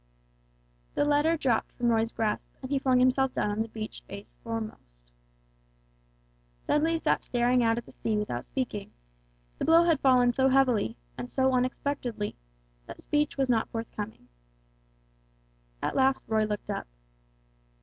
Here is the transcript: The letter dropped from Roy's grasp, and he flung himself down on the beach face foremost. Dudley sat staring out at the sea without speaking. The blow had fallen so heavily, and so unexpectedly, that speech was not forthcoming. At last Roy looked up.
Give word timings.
The 0.95 1.05
letter 1.05 1.37
dropped 1.37 1.73
from 1.73 1.89
Roy's 1.89 2.11
grasp, 2.11 2.49
and 2.63 2.71
he 2.71 2.79
flung 2.79 2.97
himself 2.97 3.33
down 3.33 3.51
on 3.51 3.61
the 3.61 3.67
beach 3.67 4.01
face 4.07 4.35
foremost. 4.43 5.11
Dudley 6.65 6.97
sat 6.97 7.23
staring 7.23 7.61
out 7.61 7.77
at 7.77 7.85
the 7.85 7.91
sea 7.91 8.17
without 8.17 8.43
speaking. 8.45 8.93
The 9.59 9.65
blow 9.65 9.83
had 9.83 9.99
fallen 9.99 10.33
so 10.33 10.49
heavily, 10.49 10.97
and 11.19 11.29
so 11.29 11.53
unexpectedly, 11.53 12.35
that 12.87 12.99
speech 12.99 13.37
was 13.37 13.47
not 13.47 13.69
forthcoming. 13.69 14.27
At 15.83 15.95
last 15.95 16.23
Roy 16.27 16.45
looked 16.45 16.71
up. 16.71 16.87